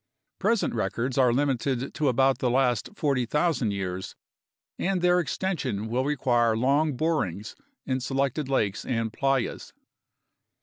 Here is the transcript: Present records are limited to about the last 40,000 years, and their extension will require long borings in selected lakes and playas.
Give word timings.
Present 0.39 0.73
records 0.73 1.19
are 1.19 1.31
limited 1.31 1.93
to 1.93 2.07
about 2.07 2.39
the 2.39 2.49
last 2.49 2.89
40,000 2.95 3.69
years, 3.69 4.15
and 4.79 4.99
their 4.99 5.19
extension 5.19 5.89
will 5.89 6.05
require 6.05 6.57
long 6.57 6.93
borings 6.97 7.55
in 7.85 7.99
selected 7.99 8.49
lakes 8.49 8.83
and 8.83 9.13
playas. 9.13 9.73